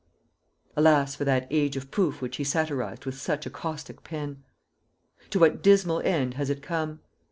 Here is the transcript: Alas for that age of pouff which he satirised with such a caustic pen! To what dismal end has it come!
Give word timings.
Alas 0.75 1.13
for 1.13 1.25
that 1.25 1.45
age 1.51 1.77
of 1.77 1.91
pouff 1.91 2.21
which 2.23 2.37
he 2.37 2.43
satirised 2.43 3.05
with 3.05 3.13
such 3.21 3.45
a 3.45 3.51
caustic 3.51 4.03
pen! 4.03 4.43
To 5.29 5.37
what 5.37 5.61
dismal 5.61 5.99
end 6.01 6.33
has 6.33 6.49
it 6.49 6.63
come! 6.63 7.01